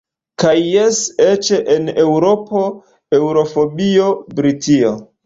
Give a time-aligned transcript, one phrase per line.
[0.43, 1.01] Kaj jes–
[1.31, 2.63] eĉ en eŭropo-,
[3.19, 4.09] eŭro-fobia
[4.41, 4.95] Britio.